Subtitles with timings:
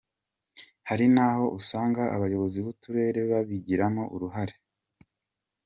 [0.89, 4.55] Hari n’aho usanga abayobozi b’uturere babigiramo uruhare.